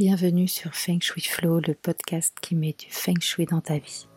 Bienvenue 0.00 0.48
sur 0.48 0.74
Feng 0.74 0.98
Shui 0.98 1.20
Flow, 1.20 1.60
le 1.60 1.74
podcast 1.74 2.34
qui 2.40 2.54
met 2.54 2.72
du 2.72 2.86
Feng 2.88 3.20
Shui 3.20 3.44
dans 3.44 3.60
ta 3.60 3.76
vie. 3.76 4.08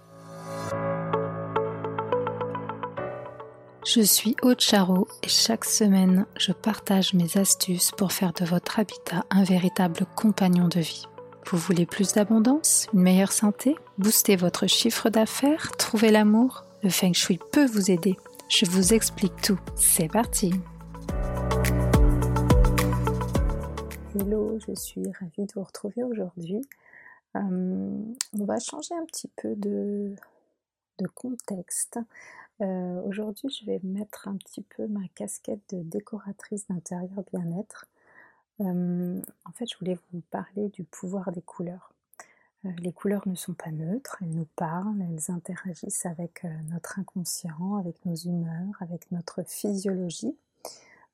Je 3.86 4.00
suis 4.00 4.38
Aude 4.44 4.62
Charot 4.62 5.10
et 5.24 5.28
chaque 5.28 5.66
semaine, 5.66 6.26
je 6.38 6.54
partage 6.54 7.14
mes 7.14 7.36
astuces 7.38 7.92
pour 7.92 8.14
faire 8.14 8.32
de 8.32 8.46
votre 8.46 8.80
habitat 8.80 9.26
un 9.30 9.44
véritable 9.44 10.06
compagnon 10.16 10.70
de 10.70 10.80
vie. 10.80 11.04
Vous 11.48 11.58
voulez 11.58 11.86
plus 11.86 12.14
d'abondance, 12.14 12.88
une 12.94 13.02
meilleure 13.02 13.34
santé, 13.34 13.76
booster 13.98 14.38
votre 14.38 14.68
chiffre 14.68 15.10
d'affaires, 15.10 15.72
trouver 15.78 16.12
l'amour? 16.12 16.64
Le 16.82 16.90
Feng 16.90 17.14
Shui 17.14 17.40
peut 17.52 17.66
vous 17.66 17.92
aider. 17.92 18.16
Je 18.48 18.66
vous 18.66 18.94
explique 18.94 19.36
tout. 19.42 19.60
C'est 19.76 20.08
parti 20.10 20.54
Hello, 24.16 24.60
je 24.60 24.76
suis 24.76 25.12
ravie 25.20 25.48
de 25.48 25.54
vous 25.56 25.64
retrouver 25.64 26.04
aujourd'hui. 26.04 26.62
Euh, 27.36 27.42
on 28.34 28.46
va 28.46 28.60
changer 28.60 28.94
un 28.94 29.06
petit 29.06 29.28
peu 29.28 29.56
de, 29.56 30.14
contexte. 31.16 31.98
Euh, 32.62 33.02
aujourd'hui, 33.02 33.50
je 33.50 33.66
vais 33.66 33.80
mettre 33.82 34.28
un 34.28 34.36
petit 34.36 34.62
peu 34.62 34.86
ma 34.86 35.08
casquette 35.16 35.62
de 35.74 35.82
décoratrice 35.82 36.68
d'intérieur 36.68 37.24
bien-être. 37.34 37.88
Euh, 38.62 39.20
en 39.46 39.52
fait, 39.54 39.66
je 39.66 39.78
voulais 39.80 39.98
vous 40.12 40.22
parler 40.30 40.70
du 40.70 40.84
pouvoir 40.84 41.32
des 41.32 41.42
couleurs. 41.42 41.92
les 42.64 42.94
couleurs 42.94 43.28
ne 43.28 43.36
sont 43.36 43.56
pas 43.56 43.72
neutres, 43.72 44.18
elles 44.22 44.30
nous 44.30 44.48
parlent, 44.56 45.02
elles 45.02 45.34
interagissent 45.34 46.06
avec 46.06 46.44
notre 46.70 47.00
inconscient, 47.00 47.78
avec 47.78 48.06
nos 48.06 48.16
humeurs, 48.16 48.76
avec 48.80 49.12
notre 49.12 49.42
physiologie. 49.42 50.36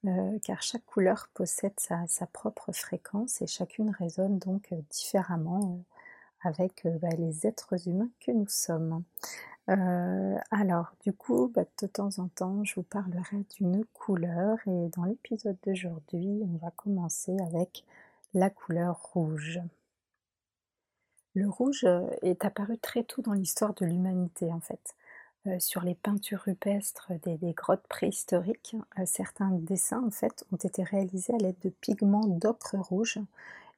Euh, 0.06 0.40
car 0.44 0.62
chaque 0.62 0.86
couleur 0.86 1.28
possède 1.34 1.78
sa, 1.78 2.06
propre 2.28 2.72
fréquence 2.72 3.42
et 3.42 3.48
chacune 3.48 3.90
résonne 3.90 4.40
donc 4.40 4.72
euh, 4.72 4.78
différemment 4.90 5.60
euh, 5.76 6.48
avec 6.50 6.88
bah, 7.02 7.10
les 7.18 7.46
êtres 7.46 7.88
humains 7.88 8.10
que 8.22 8.32
nous 8.32 8.48
sommes. 8.48 9.04
alors, 9.68 10.94
du 11.02 11.14
coup, 11.14 11.52
bah, 11.54 11.66
de 11.82 11.88
temps 11.88 12.18
en 12.20 12.28
temps, 12.30 12.64
je 12.64 12.76
vous 12.76 12.84
parlerai 12.84 13.46
d'une 13.58 13.86
couleur 13.94 14.58
et 14.68 14.90
dans 14.96 15.04
l'épisode 15.04 15.58
d'aujourd'hui, 15.66 16.42
on 16.44 16.58
va 16.58 16.72
commencer 16.72 17.36
avec 17.42 17.84
la 18.34 18.50
couleur 18.50 18.98
rouge. 19.14 19.60
Le 21.36 21.50
rouge 21.50 21.86
est 22.22 22.46
apparu 22.46 22.78
très 22.78 23.04
tôt 23.04 23.22
dans 23.22 23.34
l'histoire 23.34 23.74
de 23.76 23.86
l'humanité 23.86 24.52
en 24.52 24.62
fait. 24.62 24.96
Euh, 25.48 25.58
sur 25.60 25.84
les 25.84 25.96
peintures 25.96 26.42
rupestres 26.42 27.12
des, 27.24 27.54
grottes 27.54 27.88
préhistoriques, 27.88 28.76
euh, 28.98 29.04
certains 29.06 29.52
dessins 29.52 30.04
en 30.06 30.12
fait 30.12 30.46
ont 30.52 30.58
été 30.58 30.84
réalisés 30.84 31.34
à 31.34 31.38
l'aide 31.38 31.60
de 31.64 31.70
pigments 31.70 32.28
d'ocre 32.28 32.76
rouge. 32.78 33.20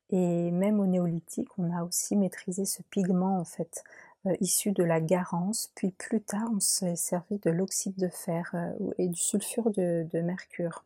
Et 0.10 0.52
même 0.52 0.80
au 0.80 0.88
néolithique 0.88 1.50
on 1.58 1.72
a 1.72 1.84
aussi 1.84 2.16
maîtrisé 2.16 2.66
ce 2.66 2.82
pigment 2.90 3.40
en 3.40 3.46
fait 3.46 3.84
euh, 4.26 4.36
issu 4.42 4.72
de 4.72 4.84
la 4.84 5.00
garance. 5.02 5.72
Puis 5.76 5.92
plus 5.92 6.22
tard 6.22 6.50
on 6.52 6.60
s'est 6.60 6.96
servi 6.96 7.38
de 7.38 7.52
l'oxyde 7.52 7.96
de 7.96 8.10
fer 8.10 8.56
et 8.98 9.08
du 9.08 9.20
sulfure 9.20 9.70
de 9.72 10.22
mercure. 10.22 10.84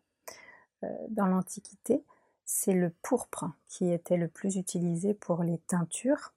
dans 1.09 1.25
l'Antiquité 1.27 2.03
c'est 2.45 2.73
le 2.73 2.91
pourpre 3.01 3.45
qui 3.67 3.91
était 3.91 4.17
le 4.17 4.27
plus 4.27 4.57
utilisé 4.57 5.13
pour 5.13 5.43
les 5.43 5.57
teintures 5.57 6.31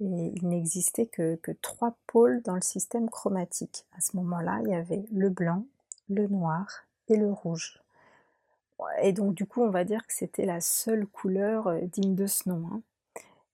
et 0.00 0.32
il 0.34 0.48
n'existait 0.48 1.06
que, 1.06 1.38
trois 1.62 1.96
pôles 2.06 2.42
dans 2.42 2.54
le 2.54 2.60
système 2.60 3.08
chromatique. 3.08 3.86
À 3.96 4.00
ce 4.00 4.16
moment-là, 4.16 4.60
il 4.64 4.70
y 4.70 4.74
avait 4.74 5.04
le 5.12 5.30
blanc, 5.30 5.64
le 6.08 6.26
noir 6.26 6.84
et 7.08 7.16
le 7.16 7.32
rouge. 7.32 7.80
Et 9.02 9.12
donc 9.12 9.34
du 9.34 9.46
coup, 9.46 9.62
on 9.62 9.70
va 9.70 9.84
dire 9.84 10.06
que 10.06 10.12
c'était 10.12 10.44
la 10.44 10.60
seule 10.60 11.06
couleur 11.06 11.68
euh, 11.68 11.80
digne 11.80 12.14
de 12.14 12.26
ce 12.26 12.48
nom. 12.48 12.68
Hein. 12.70 12.82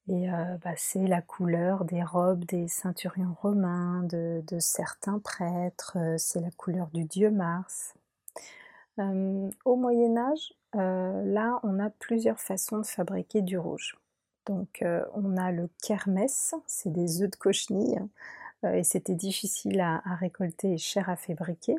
Et 0.09 0.33
euh, 0.33 0.57
bah, 0.65 0.73
c'est 0.77 1.07
la 1.07 1.23
couleur 1.23 1.85
des 1.85 2.03
robes 2.03 2.45
des 2.45 2.67
ceinturions 2.67 3.37
romains, 3.41 4.03
de, 4.03 4.43
certains 4.59 5.21
prêtres, 5.21 5.97
euh, 5.97 6.19
c'est 6.19 6.41
la 6.41 6.51
couleur 6.51 6.89
du 6.93 7.05
dieu 7.05 7.31
Mars. 7.31 7.95
au 8.99 9.77
Moyen 9.77 10.17
Âge, 10.17 10.55
là, 10.75 11.61
on 11.63 11.79
a 11.79 11.91
plusieurs 11.91 12.41
façons 12.41 12.79
de 12.79 12.87
fabriquer 12.87 13.43
du 13.43 13.59
rouge. 13.59 13.97
Donc 14.47 14.83
euh, 14.83 15.05
on 15.15 15.37
a 15.37 15.53
le 15.53 15.69
kermès, 15.83 16.55
c'est 16.67 16.93
des 16.93 17.23
œufs 17.23 17.31
de 17.31 17.37
cochenille, 17.37 18.01
euh, 18.65 18.75
et 18.75 18.85
c'était 18.85 19.15
difficile 19.15 19.81
à, 19.81 20.03
récolter 20.17 20.73
et 20.73 20.79
cher 20.79 21.09
à 21.09 21.17
fabriquer. 21.17 21.77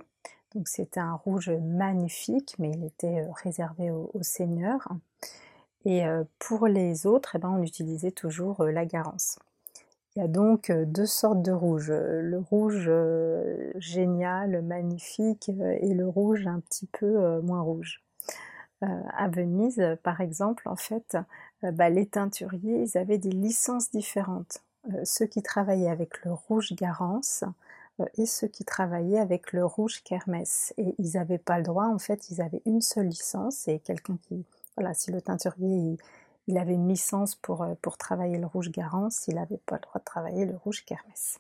Donc 0.56 0.68
c'était 0.68 1.00
un 1.00 1.16
rouge 1.16 1.50
magnifique, 1.50 2.56
mais 2.60 2.72
il 2.72 2.86
était 2.86 3.22
euh, 3.22 3.32
réservé 3.44 3.92
aux, 3.92 4.12
seigneurs. 4.22 4.88
Et 5.86 6.06
pour 6.40 6.68
les 6.68 7.06
autres, 7.08 7.36
eh 7.36 7.40
ben, 7.40 7.50
on 7.50 7.62
utilisait 7.62 8.12
toujours 8.12 8.64
la 8.64 8.86
garance. 8.86 9.38
Il 10.16 10.20
y 10.20 10.22
a 10.22 10.30
donc 10.30 10.72
deux 10.72 11.06
sortes 11.06 11.42
de 11.42 11.52
rouge, 11.52 11.92
le 11.92 12.38
rouge 12.40 12.90
génial, 13.76 14.62
magnifique, 14.62 15.50
et 15.50 15.94
le 15.94 16.08
rouge 16.08 16.48
un 16.48 16.62
petit 16.62 16.86
peu 16.86 17.42
moins 17.42 17.60
rouge. 17.60 18.02
À 18.84 19.28
Venise, 19.28 19.82
par 20.04 20.22
exemple, 20.22 20.68
en 20.68 20.76
fait, 20.76 21.18
euh, 21.64 21.72
bah, 21.72 21.90
les 21.90 22.06
teinturiers, 22.06 22.84
ils 22.84 22.98
avaient 22.98 23.18
des 23.18 23.32
licences 23.32 23.92
différentes. 23.92 24.64
Euh, 24.94 25.02
ceux 25.06 25.26
qui 25.26 25.42
travaillaient 25.42 25.90
avec 25.90 26.24
le 26.26 26.34
rouge 26.34 26.74
Garance 26.74 27.44
euh, 28.00 28.06
et 28.18 28.26
ceux 28.26 28.48
qui 28.48 28.66
travaillaient 28.66 29.20
avec 29.20 29.54
le 29.54 29.66
rouge 29.66 30.04
Kermès. 30.04 30.74
Et 30.78 30.96
ils 30.98 31.14
n'avaient 31.14 31.38
pas 31.38 31.58
le 31.58 31.64
droit, 31.64 31.86
en 31.86 32.00
fait, 32.00 32.30
ils 32.30 32.42
avaient 32.42 32.62
une 32.66 32.82
seule 32.82 33.08
licence 33.08 33.68
et 33.68 33.80
quelqu'un 33.80 34.18
qui, 34.24 34.46
voilà, 34.76 34.94
si 34.94 35.12
le 35.12 35.22
teinturier, 35.22 35.98
il, 36.48 36.58
avait 36.58 36.74
une 36.74 36.90
licence 36.90 37.36
pour, 37.36 37.66
pour 37.82 37.98
travailler 37.98 38.38
le 38.38 38.48
rouge 38.48 38.72
Garance, 38.72 39.28
il 39.28 39.36
n'avait 39.36 39.62
pas 39.66 39.76
le 39.76 39.82
droit 39.82 40.00
de 40.00 40.06
travailler 40.06 40.46
le 40.46 40.58
rouge 40.58 40.84
Kermès. 40.86 41.40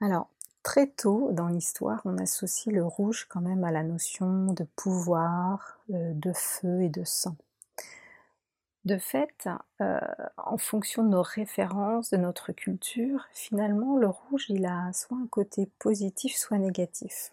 Alors, 0.00 0.28
très 0.64 0.88
tôt 0.88 1.30
dans 1.30 1.46
l'histoire, 1.46 2.00
on 2.04 2.18
associe 2.18 2.74
le 2.74 2.84
rouge 2.84 3.26
quand 3.28 3.40
même 3.40 3.62
à 3.62 3.70
la 3.70 3.84
notion 3.84 4.52
de 4.52 4.64
pouvoir, 4.74 5.78
de 5.88 6.32
feu 6.32 6.82
et 6.82 6.88
de 6.88 7.04
sang. 7.04 7.36
De 8.84 8.98
fait, 8.98 9.48
euh, 9.80 9.98
en 10.36 10.58
fonction 10.58 11.04
de 11.04 11.08
nos 11.08 11.22
références, 11.22 12.10
de 12.10 12.18
notre 12.18 12.52
culture, 12.52 13.26
finalement, 13.32 13.96
le 13.96 14.08
rouge, 14.08 14.46
il 14.50 14.66
a 14.66 14.92
soit 14.92 15.16
un 15.16 15.26
côté 15.26 15.70
positif, 15.78 16.36
soit 16.36 16.58
négatif. 16.58 17.32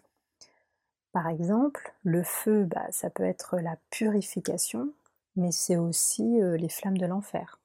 Par 1.12 1.28
exemple, 1.28 1.92
le 2.04 2.22
feu, 2.22 2.64
bah, 2.64 2.86
ça 2.90 3.10
peut 3.10 3.24
être 3.24 3.58
la 3.58 3.76
purification, 3.90 4.94
mais 5.36 5.52
c'est 5.52 5.76
aussi 5.76 6.40
euh, 6.40 6.56
les 6.56 6.70
flammes 6.70 6.96
de 6.96 7.04
l'enfer. 7.04 7.58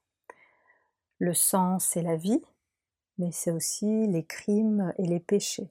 Le 1.20 1.34
sang, 1.34 1.80
c'est 1.80 2.02
la 2.02 2.18
vie, 2.18 2.44
mais 3.18 3.32
c'est 3.32 3.52
aussi 3.52 4.08
les 4.08 4.24
crimes 4.24 4.94
et 4.98 5.06
les 5.06 5.20
péchés. 5.20 5.70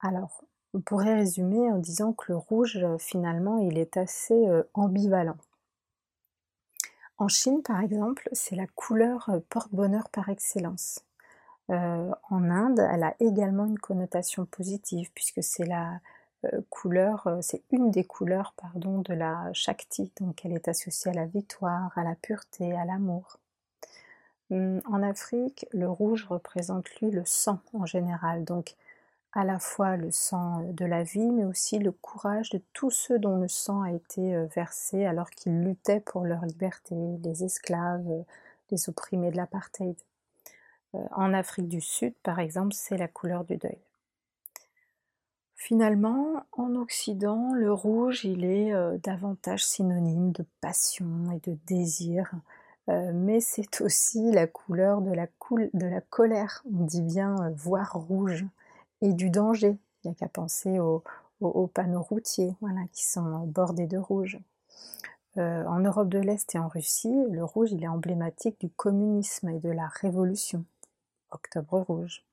Alors, 0.00 0.44
on 0.74 0.80
pourrait 0.80 1.14
résumer 1.14 1.70
en 1.70 1.78
disant 1.78 2.12
que 2.12 2.32
le 2.32 2.36
rouge, 2.36 2.78
finalement, 2.98 3.58
il 3.58 3.78
est 3.78 3.96
assez 3.96 4.48
euh, 4.48 4.62
ambivalent. 4.74 5.36
En 7.20 7.28
Chine, 7.28 7.62
par 7.62 7.82
exemple, 7.82 8.30
c'est 8.32 8.56
la 8.56 8.66
couleur 8.66 9.28
euh, 9.28 9.40
porte-bonheur 9.50 10.08
par 10.08 10.30
excellence. 10.30 11.04
Euh, 11.68 12.10
en 12.30 12.50
Inde, 12.50 12.80
elle 12.90 13.02
a 13.02 13.14
également 13.20 13.66
une 13.66 13.78
connotation 13.78 14.46
positive 14.46 15.10
puisque 15.14 15.42
c'est 15.42 15.66
la 15.66 16.00
euh, 16.46 16.62
couleur, 16.70 17.28
c'est 17.42 17.62
une 17.72 17.90
des 17.90 18.04
couleurs, 18.04 18.54
pardon, 18.56 19.02
de 19.02 19.12
la 19.12 19.52
Shakti. 19.52 20.10
Donc, 20.18 20.46
elle 20.46 20.54
est 20.54 20.66
associée 20.66 21.10
à 21.10 21.14
la 21.14 21.26
victoire, 21.26 21.92
à 21.98 22.04
la 22.04 22.14
pureté, 22.14 22.74
à 22.74 22.86
l'amour. 22.86 23.38
Hum, 24.50 24.80
en 24.86 25.02
Afrique, 25.02 25.66
le 25.72 25.88
rouge 25.88 26.26
représente 26.28 26.90
lui 26.96 27.10
le 27.10 27.24
sang 27.24 27.60
en 27.72 27.86
général. 27.86 28.44
Donc, 28.44 28.74
à 29.32 29.44
la 29.44 29.60
fois 29.60 29.96
le 29.96 30.10
sang 30.10 30.62
de 30.72 30.84
la 30.84 31.04
vie, 31.04 31.30
mais 31.30 31.44
aussi 31.44 31.78
le 31.78 31.92
courage 31.92 32.50
de 32.50 32.60
tous 32.72 32.90
ceux 32.90 33.18
dont 33.18 33.36
le 33.36 33.46
sang 33.46 33.82
a 33.82 33.92
été 33.92 34.36
versé 34.54 35.06
alors 35.06 35.30
qu'ils 35.30 35.62
luttaient 35.62 36.00
pour 36.00 36.24
leur 36.24 36.44
liberté, 36.44 36.96
les 37.22 37.44
esclaves, 37.44 38.24
les 38.70 38.88
opprimés 38.88 39.30
de 39.30 39.36
l'apartheid. 39.36 39.94
En 40.92 41.32
Afrique 41.32 41.68
du 41.68 41.80
Sud, 41.80 42.14
par 42.24 42.40
exemple, 42.40 42.74
c'est 42.74 42.96
la 42.96 43.06
couleur 43.06 43.44
du 43.44 43.56
deuil. 43.56 43.78
Finalement, 45.54 46.42
en 46.52 46.74
Occident, 46.74 47.52
le 47.54 47.72
rouge, 47.72 48.24
il 48.24 48.44
est 48.44 48.72
davantage 48.98 49.64
synonyme 49.64 50.32
de 50.32 50.44
passion 50.60 51.30
et 51.30 51.48
de 51.48 51.56
désir, 51.66 52.32
mais 53.14 53.40
c'est 53.40 53.80
aussi 53.80 54.30
la 54.32 54.46
couleur 54.46 55.00
de 55.00 55.12
la, 55.12 55.26
colère. 56.00 56.62
On 56.72 56.84
dit 56.84 57.02
bien 57.02 57.50
voir 57.56 57.92
rouge 57.94 58.44
et 59.00 59.12
du 59.12 59.30
danger. 59.30 59.76
Il 60.02 60.08
n'y 60.08 60.12
a 60.12 60.14
qu'à 60.14 60.28
penser 60.28 60.78
aux, 60.78 61.02
panneaux 61.68 62.02
routiers 62.02 62.54
voilà, 62.60 62.82
qui 62.92 63.06
sont 63.06 63.46
bordés 63.46 63.86
de 63.86 63.98
rouge. 63.98 64.38
Euh, 65.38 65.64
en 65.66 65.78
Europe 65.78 66.08
de 66.08 66.18
l'Est 66.18 66.54
et 66.54 66.58
en 66.58 66.68
Russie, 66.68 67.24
le 67.30 67.44
rouge 67.44 67.70
il 67.70 67.84
est 67.84 67.88
emblématique 67.88 68.58
du 68.60 68.68
communisme 68.68 69.48
et 69.48 69.60
de 69.60 69.70
la 69.70 69.86
révolution. 69.86 70.64
Octobre 71.30 71.80
rouge. 71.80 72.24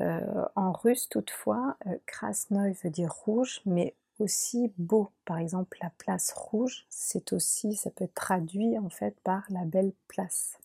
Euh, 0.00 0.44
en 0.56 0.72
russe, 0.72 1.08
toutefois, 1.08 1.76
euh, 1.86 1.96
Krasnoï 2.06 2.72
veut 2.82 2.90
dire 2.90 3.12
rouge, 3.12 3.60
mais 3.66 3.94
beau. 4.78 5.10
Par 5.24 5.38
exemple, 5.38 5.78
la 5.82 5.90
place 5.90 6.32
rouge, 6.32 6.86
c'est 6.88 7.32
aussi, 7.32 7.74
ça 7.76 7.90
peut 7.90 8.04
être 8.04 8.14
traduit 8.14 8.78
en 8.78 8.88
fait 8.88 9.18
par 9.22 9.44
la 9.50 9.64
belle 9.64 9.92
place. 10.08 10.58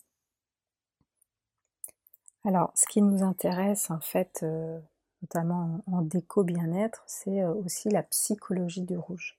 Alors, 2.44 2.72
ce 2.74 2.86
qui 2.86 3.02
nous 3.02 3.22
intéresse 3.22 3.90
en 3.90 4.00
fait, 4.00 4.40
euh, 4.42 4.78
notamment 5.22 5.80
en, 5.86 6.02
déco 6.02 6.44
bien-être, 6.44 7.02
c'est 7.06 7.42
euh, 7.42 7.52
aussi 7.54 7.90
la 7.90 8.02
psychologie 8.02 8.82
du 8.82 8.96
rouge. 8.96 9.36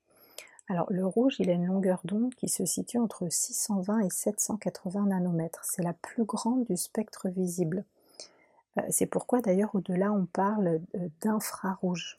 Alors, 0.68 0.86
le 0.92 1.06
rouge, 1.06 1.38
il 1.39 1.50
a 1.50 1.54
une 1.54 1.65
longueur 1.65 2.01
d'onde 2.04 2.36
qui 2.36 2.48
se 2.48 2.65
situe 2.65 3.00
entre 3.00 3.27
620 3.27 4.01
et 4.01 4.10
780 4.10 5.07
nanomètres. 5.07 5.63
C'est 5.63 5.81
la 5.81 5.94
plus 5.94 6.25
grande 6.25 6.65
du 6.65 6.77
spectre 6.77 7.30
visible. 7.30 7.86
Euh, 8.77 8.81
c'est 8.89 9.07
pourquoi 9.07 9.42
d'ailleurs 9.42 9.74
au-delà 9.74 10.12
on 10.12 10.25
parle 10.25 10.81
d'infrarouge. 11.22 12.18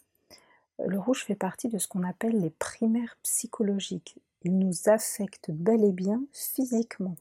Le 0.87 0.99
rouge 0.99 1.25
fait 1.25 1.35
partie 1.35 1.69
de 1.69 1.79
ce 1.79 1.89
qu'on 1.89 2.03
appelle 2.03 2.41
les 2.41 2.51
primaires 2.51 3.17
psychologiques. 3.23 4.19
Il 4.43 4.59
nous 4.59 4.89
affecte 4.89 5.51
bel 5.51 5.85
et 5.85 5.93
bien 5.93 6.23
physiquement. 6.33 7.17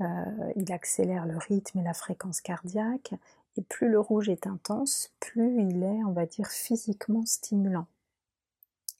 Euh, 0.00 0.52
il 0.56 0.72
accélère 0.72 1.26
le 1.26 1.36
rythme 1.36 1.80
et 1.80 1.84
la 1.84 1.94
fréquence 1.94 2.40
cardiaque, 2.40 3.14
et 3.56 3.62
plus 3.62 3.88
le 3.88 4.00
rouge 4.00 4.28
est 4.28 4.46
intense, 4.46 5.12
plus 5.20 5.60
il 5.62 5.82
est, 5.82 6.04
on 6.04 6.12
va 6.12 6.26
dire, 6.26 6.48
physiquement 6.48 7.24
stimulant. 7.26 7.86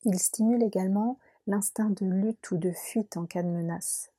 Il 0.04 0.18
stimule 0.18 0.62
également 0.62 1.18
l'instinct 1.46 1.90
de 1.90 2.06
lutte 2.06 2.50
ou 2.50 2.56
de 2.56 2.70
fuite 2.70 3.16
en 3.16 3.26
cas 3.26 3.42
de 3.42 3.48
menace. 3.48 4.10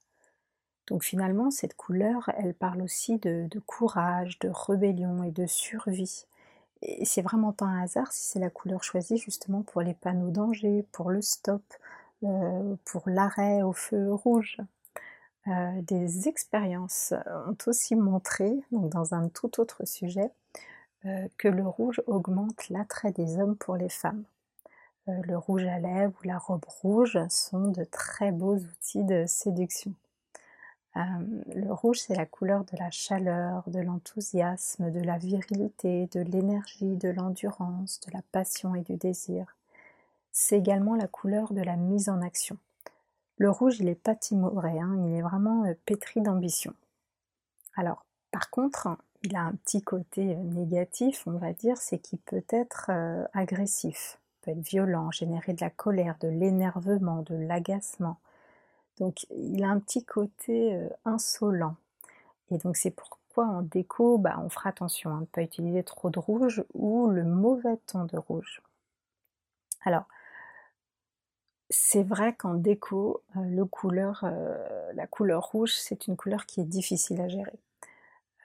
Donc 0.88 1.04
finalement, 1.04 1.52
cette 1.52 1.76
couleur, 1.76 2.30
elle 2.36 2.54
parle 2.54 2.82
aussi 2.82 3.18
de, 3.18 3.48
courage, 3.66 4.40
de 4.40 4.50
rébellion 4.50 5.24
et 5.24 5.32
de 5.32 5.46
survie. 5.46 6.26
Et 6.82 7.06
c'est 7.06 7.22
vraiment 7.22 7.52
pas 7.52 7.66
un 7.66 7.84
hasard 7.84 8.12
si 8.12 8.24
c'est 8.24 8.40
la 8.40 8.50
couleur 8.50 8.84
choisie 8.84 9.18
justement 9.18 9.62
pour 9.62 9.82
les 9.82 9.94
panneaux 9.94 10.32
danger, 10.32 10.86
pour 10.92 11.12
le 11.12 11.22
stop, 11.22 11.62
euh, 12.24 12.76
pour 12.86 13.04
l'arrêt 13.08 13.62
au 13.62 13.74
feu 13.74 14.14
rouge. 14.14 14.58
Euh, 15.48 15.82
des 15.82 16.28
expériences 16.28 17.14
ont 17.48 17.58
aussi 17.68 17.96
montré, 17.96 18.52
donc 18.72 18.90
dans 18.90 19.14
un 19.14 19.28
tout 19.30 19.60
autre 19.60 19.86
sujet, 19.88 20.30
euh, 21.06 21.28
que 21.38 21.48
le 21.48 21.68
rouge 21.68 22.02
augmente 22.08 22.70
l'attrait 22.70 23.12
des 23.12 23.38
hommes 23.40 23.56
pour 23.56 23.76
les 23.76 23.90
femmes. 23.90 24.24
Le 25.08 25.36
rouge 25.36 25.66
à 25.66 25.80
lèvres 25.80 26.14
ou 26.24 26.28
la 26.28 26.38
robe 26.38 26.66
rouge 26.68 27.18
sont 27.30 27.70
de 27.70 27.84
très 27.84 28.32
beaux 28.32 28.58
outils 28.58 29.04
de 29.04 29.26
séduction. 29.28 29.94
Le 30.96 31.72
rouge, 31.72 32.00
c'est 32.00 32.16
la 32.16 32.26
couleur 32.26 32.66
de 32.66 32.78
la 32.78 32.92
chaleur, 32.92 33.64
de 33.68 33.80
l'enthousiasme, 33.80 34.92
de 34.92 35.00
la 35.00 35.18
virilité, 35.18 36.08
de 36.12 36.20
l'énergie, 36.20 36.98
de 36.98 37.10
l'endurance, 37.10 38.00
de 38.02 38.12
la 38.14 38.22
passion 38.32 38.76
et 38.76 38.82
du 38.82 38.98
désir. 38.98 39.56
C'est 40.32 40.58
également 40.58 40.96
la 40.96 41.08
couleur 41.08 41.54
de 41.54 41.62
la 41.62 41.76
mise 41.76 42.10
en 42.10 42.22
action. 42.22 42.58
Le 43.38 43.50
rouge, 43.50 43.80
il 43.80 43.86
n'est 43.86 43.96
pas 43.96 44.16
timoré, 44.16 44.80
hein, 44.80 44.96
il 45.06 45.16
est 45.16 45.22
vraiment 45.22 45.66
euh, 45.66 45.74
pétri 45.86 46.22
d'ambition. 46.22 46.74
Alors, 47.76 48.06
par 48.32 48.50
contre, 48.50 48.90
il 49.24 49.36
a 49.36 49.42
un 49.42 49.54
petit 49.54 49.82
côté 49.82 50.36
euh, 50.36 50.44
négatif, 50.44 51.26
on 51.26 51.38
va 51.38 51.54
dire, 51.54 51.78
c'est 51.78 52.00
qu'il 52.00 52.20
peut 52.20 52.46
être 52.50 52.88
euh, 52.90 53.26
agressif, 53.34 54.20
peut 54.42 54.52
être 54.52 54.62
violent, 54.62 55.12
générer 55.12 55.54
de 55.54 55.62
la 55.62 55.70
colère, 55.70 56.18
de 56.20 56.28
l'énervement, 56.28 57.24
de 57.24 57.36
l'agacement. 57.36 58.18
Donc, 59.02 59.26
il 59.32 59.64
a 59.66 59.70
un 59.70 59.80
petit 59.80 60.06
côté 60.06 60.80
insolent. 61.04 61.76
Et 62.52 62.58
donc, 62.60 62.78
c'est 62.78 62.92
pourquoi 62.92 63.46
en 63.46 63.62
déco, 63.62 64.18
bah, 64.18 64.40
on 64.44 64.50
fera 64.50 64.70
attention 64.70 65.16
à 65.16 65.20
ne 65.20 65.26
pas 65.26 65.42
utiliser 65.42 65.84
trop 65.84 66.10
de 66.10 66.20
rouge 66.20 66.64
ou 66.74 67.08
le 67.08 67.24
mauvais 67.24 67.78
ton 67.88 68.06
de 68.06 68.18
rouge. 68.18 68.62
Alors, 69.84 70.06
c'est 71.72 72.04
vrai 72.04 72.36
qu'en 72.36 72.54
déco, 72.56 73.24
euh, 73.38 73.66
euh, 74.24 74.94
la 74.94 75.08
couleur 75.08 75.44
rouge, 75.52 75.74
c'est 75.74 76.08
une 76.08 76.18
couleur 76.18 76.46
qui 76.46 76.62
est 76.62 76.66
difficile 76.66 77.22
à 77.22 77.30
gérer. 77.30 77.60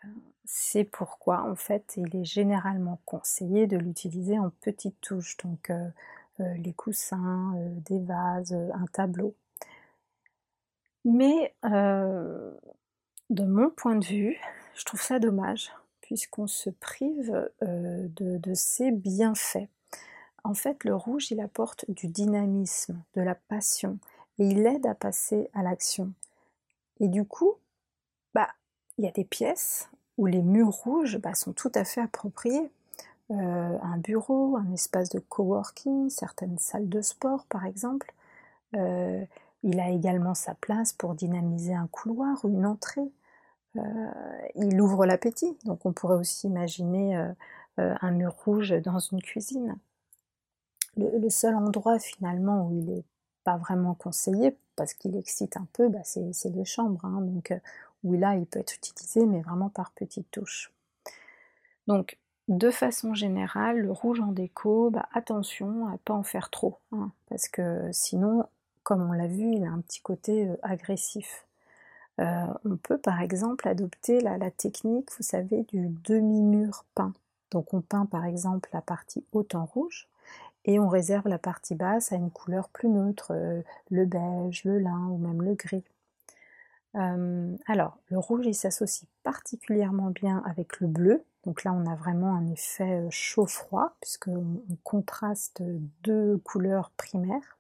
Euh, 0.04 0.08
c'est 0.44 0.84
pourquoi, 0.84 1.42
en 1.42 1.56
fait, 1.56 1.94
il 1.96 2.14
est 2.14 2.24
généralement 2.24 3.00
conseillé 3.04 3.66
de 3.66 3.76
l'utiliser 3.76 4.38
en 4.38 4.50
petites 4.60 5.00
touches, 5.00 5.36
donc 5.38 5.72
les 6.38 6.72
coussins, 6.74 7.54
des 7.86 7.98
vases, 7.98 8.52
un 8.52 8.86
tableau. 8.92 9.34
Mais 11.06 11.54
de 11.62 13.44
mon 13.44 13.70
point 13.70 13.96
de 13.96 14.04
vue, 14.04 14.36
je 14.74 14.84
trouve 14.84 15.00
ça 15.00 15.18
dommage, 15.18 15.72
puisqu'on 16.02 16.46
se 16.46 16.68
prive 16.68 17.48
de, 17.62 18.36
de 18.38 18.54
ces 18.54 18.90
bienfaits 18.90 19.68
en 20.46 20.54
fait, 20.54 20.84
le 20.84 20.94
rouge, 20.94 21.32
il 21.32 21.40
apporte 21.40 21.90
du 21.90 22.06
dynamisme, 22.06 23.02
de 23.14 23.20
la 23.20 23.34
passion, 23.34 23.98
et 24.38 24.46
il 24.46 24.64
aide 24.64 24.86
à 24.86 24.94
passer 24.94 25.50
à 25.54 25.62
l'action. 25.62 26.12
Et 27.00 27.08
du 27.08 27.24
coup, 27.24 27.54
bah, 28.32 28.48
il 28.96 29.04
y 29.04 29.08
a 29.08 29.10
des 29.10 29.24
pièces 29.24 29.90
où 30.18 30.26
les 30.26 30.42
murs 30.42 30.70
rouges 30.70 31.18
bah, 31.18 31.34
sont 31.34 31.52
tout 31.52 31.72
à 31.74 31.84
fait 31.84 32.00
appropriés. 32.00 32.70
Euh, 33.32 33.78
un 33.82 33.98
bureau, 33.98 34.56
un 34.56 34.72
espace 34.72 35.08
de 35.08 35.18
coworking, 35.18 36.10
certaines 36.10 36.58
salles 36.58 36.88
de 36.88 37.00
sport 37.00 37.44
par 37.46 37.66
exemple. 37.66 38.12
Euh, 38.76 39.24
il 39.66 39.80
a 39.80 39.90
également 39.90 40.34
sa 40.34 40.54
place 40.54 40.92
pour 40.94 41.14
dynamiser 41.14 41.74
un 41.74 41.88
couloir 41.88 42.42
ou 42.44 42.48
une 42.48 42.66
entrée. 42.66 43.12
Euh, 43.76 43.80
il 44.54 44.80
ouvre 44.80 45.04
l'appétit, 45.04 45.58
donc 45.64 45.84
on 45.84 45.92
pourrait 45.92 46.16
aussi 46.16 46.46
imaginer 46.46 47.32
un 47.76 48.10
mur 48.10 48.34
rouge 48.44 48.70
dans 48.82 48.98
une 48.98 49.20
cuisine 49.20 49.76
le, 50.96 51.30
seul 51.30 51.54
endroit 51.54 51.98
finalement 51.98 52.66
où 52.66 52.72
il 52.72 52.84
n'est 52.84 53.04
pas 53.44 53.56
vraiment 53.56 53.94
conseillé, 53.94 54.56
parce 54.74 54.94
qu'il 54.94 55.16
excite 55.16 55.56
un 55.56 55.66
peu, 55.72 55.88
bah, 55.88 56.00
c'est 56.02 56.50
les 56.50 56.64
chambres, 56.64 57.04
hein, 57.04 57.20
donc, 57.20 57.50
euh, 57.50 57.58
où 58.04 58.14
là 58.14 58.34
il 58.36 58.46
peut 58.46 58.58
être 58.58 58.74
utilisé, 58.74 59.24
mais 59.26 59.40
vraiment 59.40 59.68
par 59.68 59.92
petites 59.92 60.30
touches. 60.30 60.72
Donc, 61.86 62.18
de 62.48 62.70
façon 62.70 63.14
générale, 63.14 63.80
le 63.80 63.92
rouge 63.92 64.20
en 64.20 64.32
déco, 64.32 64.90
bah, 64.90 65.08
attention 65.12 65.86
à 65.86 65.92
ne 65.92 65.96
pas 65.98 66.14
en 66.14 66.22
faire 66.22 66.50
trop, 66.50 66.78
hein, 66.92 67.12
parce 67.28 67.48
que 67.48 67.88
sinon, 67.92 68.44
comme 68.86 69.10
on 69.10 69.14
l'a 69.14 69.26
vu, 69.26 69.50
il 69.50 69.64
a 69.64 69.70
un 69.72 69.80
petit 69.80 70.00
côté 70.00 70.46
euh, 70.46 70.56
agressif. 70.62 71.44
Euh, 72.20 72.46
on 72.64 72.76
peut 72.76 72.98
par 72.98 73.20
exemple 73.20 73.66
adopter 73.66 74.20
la, 74.20 74.38
technique, 74.52 75.10
vous 75.16 75.24
savez, 75.24 75.64
du 75.64 75.88
demi-mur 76.04 76.84
peint. 76.94 77.12
Donc 77.50 77.74
on 77.74 77.80
peint 77.80 78.06
par 78.06 78.24
exemple 78.24 78.70
la 78.72 78.82
partie 78.82 79.24
haute 79.32 79.56
en 79.56 79.64
rouge, 79.64 80.06
et 80.66 80.78
on 80.78 80.88
réserve 80.88 81.26
la 81.26 81.38
partie 81.38 81.74
basse 81.74 82.12
à 82.12 82.14
une 82.14 82.30
couleur 82.30 82.68
plus 82.68 82.88
neutre, 82.88 83.32
euh, 83.32 83.60
le 83.90 84.04
beige, 84.04 84.62
le 84.62 84.78
lin 84.78 85.08
ou 85.10 85.18
même 85.18 85.42
le 85.42 85.54
gris. 85.54 85.84
Alors, 86.94 87.98
le 88.08 88.18
rouge, 88.18 88.46
il 88.46 88.54
s'associe 88.54 89.06
particulièrement 89.22 90.08
bien 90.11 90.42
avec 90.46 90.80
le 90.80 90.87
bleu. 90.87 91.22
Donc 91.44 91.62
là, 91.62 91.75
on 91.75 91.84
a 91.84 91.94
vraiment 91.94 92.34
un 92.34 92.46
effet 92.46 93.06
chaud-froid, 93.11 93.94
puisqu'on 94.00 94.62
contraste 94.82 95.62
deux 96.02 96.38
couleurs 96.38 96.90
primaires. 96.96 97.55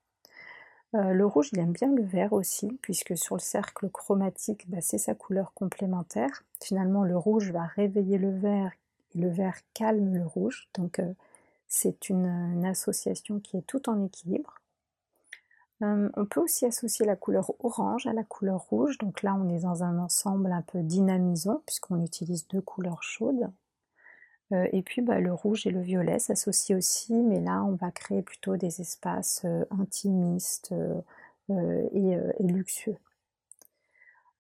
Le 1.12 1.26
rouge, 1.26 1.50
il 1.52 1.58
aime 1.58 1.72
bien 1.72 1.92
le 1.92 2.02
vert 2.02 2.32
aussi, 2.32 2.68
puisque 2.82 3.16
sur 3.16 3.36
le 3.36 3.40
cercle 3.40 3.88
chromatique, 3.90 4.68
bah, 4.68 4.78
c'est 4.80 4.98
sa 4.98 5.14
couleur 5.14 5.52
complémentaire. 5.54 6.44
Finalement, 6.62 7.02
le 7.02 7.16
rouge 7.16 7.50
va 7.50 7.64
réveiller 7.64 8.18
le 8.18 8.30
vert, 8.30 8.72
et 9.14 9.18
le 9.18 9.28
vert 9.28 9.56
calme 9.74 10.14
le 10.14 10.26
rouge. 10.26 10.68
Donc, 10.74 11.00
c'est 11.68 12.08
une, 12.08 12.64
association 12.64 13.40
qui 13.40 13.56
est 13.56 13.66
tout 13.66 13.88
en 13.88 14.04
équilibre. 14.04 14.54
Euh, 15.82 16.08
on 16.16 16.24
peut 16.24 16.40
aussi 16.40 16.64
associer 16.64 17.04
la 17.04 17.16
couleur 17.16 17.52
orange 17.62 18.06
à 18.06 18.12
la 18.12 18.24
couleur 18.24 18.60
rouge. 18.60 18.98
Donc 18.98 19.22
là, 19.22 19.34
on 19.34 19.48
est 19.54 19.60
dans 19.60 19.82
un 19.82 19.98
ensemble 19.98 20.50
un 20.50 20.62
peu 20.62 20.80
dynamisant 20.80 21.62
puisqu'on 21.66 22.02
utilise 22.02 22.48
deux 22.48 22.62
couleurs 22.62 23.02
chaudes. 23.02 23.50
Euh, 24.52 24.68
et 24.72 24.82
puis 24.82 25.02
bah, 25.02 25.20
le 25.20 25.32
rouge 25.32 25.66
et 25.66 25.70
le 25.70 25.80
violet 25.80 26.18
s'associent 26.18 26.76
aussi, 26.76 27.14
mais 27.14 27.40
là, 27.40 27.64
on 27.64 27.74
va 27.74 27.90
créer 27.90 28.22
plutôt 28.22 28.56
des 28.56 28.80
espaces 28.80 29.42
euh, 29.44 29.64
intimistes 29.70 30.72
et, 31.48 32.18
luxueux. 32.40 32.96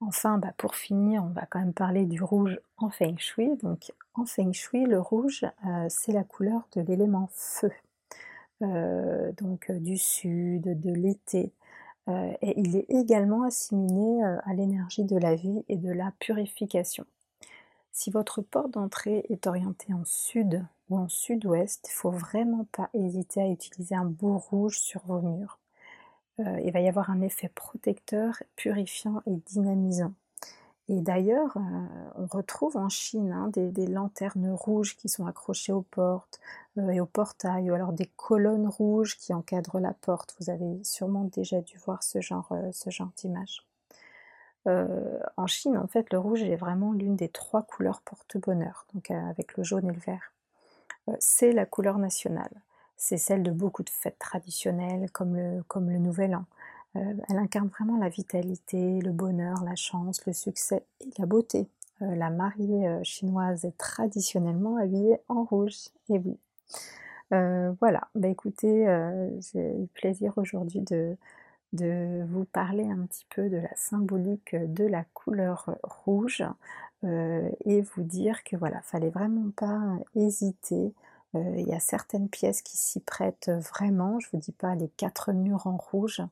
Enfin, 0.00 0.38
bah, 0.38 0.52
pour 0.58 0.74
finir, 0.74 1.24
on 1.24 1.28
va 1.28 1.46
quand 1.46 1.58
même 1.58 1.72
parler 1.72 2.04
du 2.04 2.22
rouge 2.22 2.60
en 2.76 2.90
feng 2.90 3.16
shui. 3.18 3.56
Donc, 3.62 3.92
en 4.14 4.26
feng 4.26 4.52
shui, 4.52 4.84
le 4.84 5.00
rouge, 5.00 5.44
euh, 5.66 5.86
c'est 5.88 6.12
la 6.12 6.24
couleur 6.24 6.68
de 6.74 6.82
l'élément 6.82 7.28
feu, 7.32 7.72
euh, 8.62 9.32
donc 9.32 9.70
euh, 9.70 9.78
du 9.78 9.96
sud, 9.98 10.80
de 10.80 10.90
l'été. 10.92 11.52
et 12.08 12.60
il 12.60 12.76
est 12.76 12.86
également 12.88 13.42
assimilé 13.42 14.22
à 14.44 14.54
l'énergie 14.54 15.04
de 15.04 15.16
la 15.16 15.34
vie 15.34 15.64
et 15.68 15.76
de 15.76 15.90
la 15.90 16.12
purification. 16.20 17.04
Si 17.96 18.10
votre 18.10 18.42
porte 18.42 18.72
d'entrée 18.72 19.24
est 19.30 19.46
orientée 19.46 19.94
en 19.94 20.04
sud 20.04 20.62
ou 20.90 20.98
en 20.98 21.08
sud-ouest, 21.08 21.86
il 21.88 21.92
ne 21.92 21.94
faut 21.94 22.10
vraiment 22.10 22.66
pas 22.70 22.90
hésiter 22.92 23.40
à 23.40 23.48
utiliser 23.48 23.94
un 23.94 24.04
beau 24.04 24.36
rouge 24.36 24.78
sur 24.78 25.00
vos 25.06 25.22
murs. 25.22 25.58
Euh, 26.40 26.60
il 26.62 26.72
va 26.72 26.80
y 26.80 26.88
avoir 26.88 27.08
un 27.08 27.22
effet 27.22 27.48
protecteur, 27.48 28.42
purifiant 28.54 29.22
et 29.26 29.36
dynamisant. 29.46 30.12
Et 30.90 31.00
d'ailleurs, 31.00 31.56
on 32.16 32.26
retrouve 32.26 32.76
en 32.76 32.90
Chine 32.90 33.32
hein, 33.32 33.48
des, 33.48 33.86
lanternes 33.86 34.52
rouges 34.52 34.94
qui 34.98 35.08
sont 35.08 35.24
accrochées 35.24 35.72
aux 35.72 35.86
portes 35.90 36.38
et 36.76 37.00
au 37.00 37.06
portail, 37.06 37.70
ou 37.70 37.74
alors 37.74 37.94
des 37.94 38.10
colonnes 38.16 38.68
rouges 38.68 39.16
qui 39.16 39.32
encadrent 39.32 39.80
la 39.80 39.94
porte. 39.94 40.36
Vous 40.38 40.50
avez 40.50 40.84
sûrement 40.84 41.24
déjà 41.24 41.62
dû 41.62 41.78
voir 41.78 42.02
ce 42.02 42.20
genre 42.20 42.52
d'image. 43.16 43.65
En 44.66 45.46
Chine, 45.46 45.78
en 45.78 45.86
fait, 45.86 46.12
le 46.12 46.18
rouge 46.18 46.42
est 46.42 46.56
vraiment 46.56 46.92
l'une 46.92 47.16
des 47.16 47.28
trois 47.28 47.62
couleurs 47.62 48.00
porte-bonheur, 48.02 48.86
donc 48.94 49.10
avec 49.10 49.56
le 49.56 49.62
jaune 49.62 49.86
et 49.88 49.92
le 49.92 50.00
vert. 50.00 50.32
c'est 51.20 51.52
la 51.52 51.66
couleur 51.66 51.98
nationale. 51.98 52.50
C'est 52.96 53.18
celle 53.18 53.42
de 53.42 53.50
beaucoup 53.50 53.82
de 53.82 53.90
fêtes 53.90 54.18
traditionnelles 54.18 55.10
comme 55.10 55.36
le, 55.36 55.98
Nouvel 55.98 56.34
An. 56.34 56.44
Euh, 56.96 57.14
elle 57.28 57.38
incarne 57.38 57.68
vraiment 57.68 57.98
la 57.98 58.08
vitalité, 58.08 59.00
le 59.00 59.12
bonheur, 59.12 59.62
la 59.64 59.76
chance, 59.76 60.24
le 60.26 60.32
succès 60.32 60.82
et 61.00 61.10
la 61.18 61.26
beauté. 61.26 61.68
Euh, 62.00 62.14
la 62.14 62.30
mariée 62.30 62.88
euh, 62.88 63.00
chinoise 63.02 63.66
est 63.66 63.76
traditionnellement 63.76 64.76
habillée 64.78 65.18
en 65.28 65.44
rouge. 65.44 65.88
Et 66.08 66.18
oui. 66.18 66.38
voilà, 67.80 68.08
bah 68.14 68.28
écoutez, 68.28 68.86
j'ai 69.52 69.82
eu 69.82 69.86
plaisir 69.88 70.32
aujourd'hui 70.36 70.80
de, 70.80 71.16
de 71.72 72.24
vous 72.30 72.44
parler 72.44 72.84
un 72.84 73.06
petit 73.06 73.26
peu 73.30 73.48
de 73.48 73.58
la 73.58 73.74
symbolique 73.76 74.54
de 74.54 74.84
la 74.84 75.04
couleur 75.14 75.70
rouge 75.82 76.44
et 77.02 77.82
vous 77.82 78.02
dire 78.02 78.42
que 78.44 78.56
voilà, 78.56 78.80
fallait 78.82 79.10
vraiment 79.10 79.50
pas 79.56 79.98
hésiter. 80.14 80.92
Il 81.34 81.68
y 81.68 81.74
a 81.74 81.80
certaines 81.80 82.28
pièces 82.28 82.62
qui 82.62 82.76
s'y 82.76 83.00
prêtent 83.00 83.50
vraiment. 83.50 84.18
Je 84.20 84.28
vous 84.32 84.38
dis 84.38 84.52
pas 84.52 84.74
les 84.74 84.88
quatre 84.96 85.32
murs 85.32 85.66
en 85.66 85.76
rouge, 85.76 86.22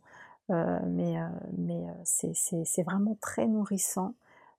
euh, 0.51 0.79
mais, 0.87 1.19
euh, 1.19 1.27
mais 1.57 1.87
euh, 1.89 2.33
c'est 2.35 2.83
vraiment 2.83 3.17
très 3.21 3.47
nourrissant 3.47 4.15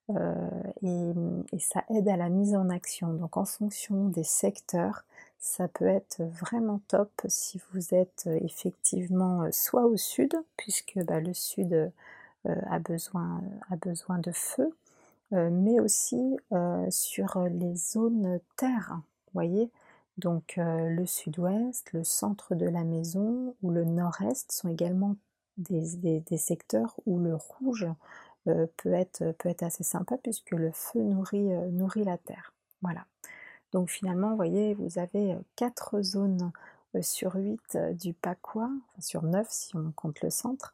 et, 0.09 1.13
ça 1.59 1.83
aide 1.89 2.07
à 2.07 2.17
la 2.17 2.29
mise 2.29 2.55
en 2.55 2.69
action. 2.69 3.13
Donc 3.13 3.37
en 3.37 3.45
fonction 3.45 4.05
des 4.09 4.23
secteurs, 4.23 5.03
ça 5.45 5.67
peut 5.67 5.87
être 5.87 6.21
vraiment 6.23 6.81
top 6.87 7.11
si 7.27 7.61
vous 7.71 7.93
êtes 7.93 8.27
effectivement 8.41 9.47
soit 9.51 9.85
au 9.85 9.97
sud, 9.97 10.33
puisque 10.57 10.97
bah, 11.05 11.19
le 11.19 11.33
sud 11.33 11.91
a, 12.45 12.79
besoin, 12.79 13.41
a 13.69 13.75
besoin 13.75 14.17
de 14.19 14.31
feu, 14.31 14.75
mais 15.31 15.79
aussi 15.79 16.37
sur 16.89 17.39
les 17.39 17.75
zones 17.75 18.39
terre, 18.57 18.99
voyez 19.33 19.69
donc 20.17 20.55
le 20.57 21.05
sud-ouest, 21.05 21.93
le 21.93 22.03
centre 22.03 22.55
de 22.55 22.65
la 22.65 22.83
maison 22.83 23.55
ou 23.61 23.71
le 23.71 23.83
nord-est 23.83 24.51
sont 24.51 24.69
également 24.69 25.15
des, 25.57 26.37
secteurs 26.37 26.95
où 27.05 27.19
le 27.19 27.35
rouge 27.35 27.87
euh, 28.47 28.67
peut, 28.77 28.93
être, 28.93 29.31
peut 29.37 29.49
être 29.49 29.63
assez 29.63 29.83
sympa 29.83 30.17
puisque 30.17 30.51
le 30.51 30.71
feu 30.71 31.01
nourrit, 31.01 31.53
euh, 31.53 31.69
nourrit 31.71 32.03
la 32.03 32.17
terre. 32.17 32.53
Voilà. 32.81 33.05
Donc 33.71 33.89
finalement, 33.89 34.29
vous 34.29 34.35
voyez, 34.35 34.73
vous 34.75 34.99
avez 34.99 35.37
4 35.55 35.95
euh, 35.95 36.03
zones 36.03 36.51
sur 37.01 37.35
8 37.35 37.77
du 37.99 38.13
Pacois, 38.13 38.71
sur 38.99 39.23
9 39.23 39.47
si 39.49 39.75
on 39.75 39.91
compte 39.91 40.21
le 40.21 40.29
centre, 40.29 40.73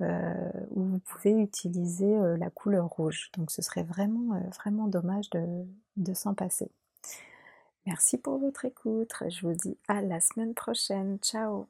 où 0.00 0.82
vous 0.82 0.98
pouvez 0.98 1.32
utiliser 1.40 2.14
la 2.36 2.50
couleur 2.50 2.88
rouge. 2.88 3.30
Donc 3.38 3.50
ce 3.50 3.62
serait 3.62 3.82
vraiment, 3.82 4.38
vraiment 4.50 4.86
dommage 4.86 5.30
de, 5.30 5.64
de 5.96 6.12
s'en 6.12 6.34
passer. 6.34 6.70
Merci 7.86 8.18
pour 8.18 8.38
votre 8.38 8.66
écoute. 8.66 9.14
Je 9.28 9.46
vous 9.46 9.54
dis 9.54 9.78
à 9.88 10.02
la 10.02 10.20
semaine 10.20 10.52
prochaine. 10.52 11.18
Ciao 11.22 11.66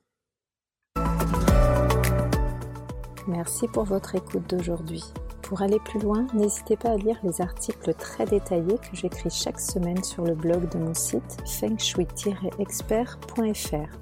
Merci 3.29 3.69
pour 3.69 3.85
votre 3.85 4.17
écoute 4.17 4.51
d'aujourd'hui. 4.51 5.05
Pour 5.43 5.63
aller 5.63 5.79
plus 5.79 6.01
loin, 6.01 6.27
n'hésitez 6.35 6.77
pas 6.77 6.91
à 6.91 6.97
lire 6.97 7.19
les 7.23 7.41
articles 7.41 7.95
très 7.95 8.25
détaillés 8.25 8.79
que 8.79 8.97
j'écris 8.97 9.31
chaque 9.31 9.61
semaine 9.61 10.03
sur 10.03 10.25
le 10.25 10.35
blog 10.35 10.69
de 10.71 10.79
mon 10.79 10.95
site 10.95 11.39
fengshui-expert.fr. 11.47 13.99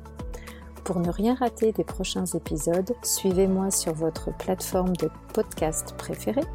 Pour 0.84 1.00
ne 1.00 1.10
rien 1.10 1.34
rater 1.34 1.72
des 1.72 1.84
prochains 1.84 2.24
épisodes, 2.24 2.94
suivez-moi 3.02 3.70
sur 3.70 3.92
votre 3.92 4.34
plateforme 4.36 4.96
de 4.96 5.10
podcast 5.34 5.94
préférée 5.98 6.46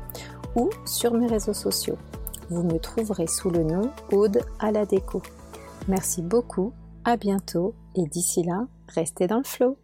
ou 0.55 0.69
sur 0.85 1.13
mes 1.13 1.27
réseaux 1.27 1.53
sociaux. 1.53 1.97
Vous 2.49 2.63
me 2.63 2.79
trouverez 2.79 3.27
sous 3.27 3.49
le 3.49 3.63
nom 3.63 3.91
Aude 4.11 4.41
à 4.59 4.71
la 4.71 4.85
déco. 4.85 5.21
Merci 5.87 6.21
beaucoup, 6.21 6.73
à 7.03 7.17
bientôt 7.17 7.75
et 7.95 8.07
d'ici 8.07 8.43
là, 8.43 8.67
restez 8.87 9.27
dans 9.27 9.37
le 9.37 9.43
flow. 9.43 9.77